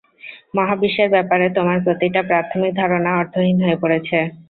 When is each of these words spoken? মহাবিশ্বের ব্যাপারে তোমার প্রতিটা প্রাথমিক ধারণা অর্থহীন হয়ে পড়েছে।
মহাবিশ্বের 0.55 1.09
ব্যাপারে 1.15 1.45
তোমার 1.57 1.77
প্রতিটা 1.85 2.21
প্রাথমিক 2.29 2.71
ধারণা 2.75 3.11
অর্থহীন 3.19 3.57
হয়ে 3.63 3.81
পড়েছে। 3.83 4.17